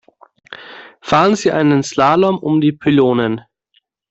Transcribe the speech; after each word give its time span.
Fahren 1.01 1.35
Sie 1.35 1.51
einen 1.51 1.83
Slalom 1.83 2.39
um 2.39 2.59
die 2.59 2.71
Pylonen. 2.71 3.41